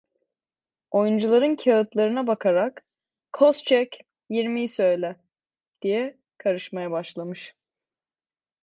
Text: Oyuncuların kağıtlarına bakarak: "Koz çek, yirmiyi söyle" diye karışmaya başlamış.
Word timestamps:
Oyuncuların 0.91 1.55
kağıtlarına 1.55 2.27
bakarak: 2.27 2.85
"Koz 3.33 3.63
çek, 3.63 4.05
yirmiyi 4.29 4.67
söyle" 4.69 5.15
diye 5.81 6.17
karışmaya 6.37 6.91
başlamış. 6.91 7.55